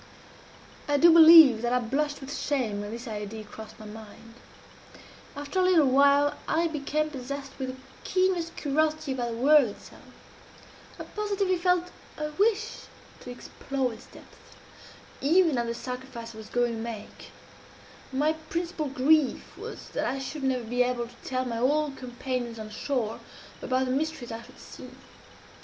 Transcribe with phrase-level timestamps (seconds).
[0.87, 4.33] I do believe that I blushed with shame when this idea crossed my mind.
[5.35, 10.01] After a little while I became possessed with the keenest curiosity about the whirl itself.
[10.99, 12.85] I positively felt a wish
[13.19, 14.55] to explore its depths,
[15.21, 17.29] even at the sacrifice I was going to make;
[18.09, 21.95] and my principal grief was that I should never be able to tell my old
[21.95, 23.19] companions on shore
[23.61, 24.89] about the mysteries I should see.